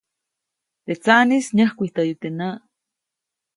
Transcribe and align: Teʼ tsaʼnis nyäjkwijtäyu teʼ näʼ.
Teʼ 0.85 0.97
tsaʼnis 1.03 1.47
nyäjkwijtäyu 1.57 2.15
teʼ 2.21 2.31
näʼ. 2.39 2.57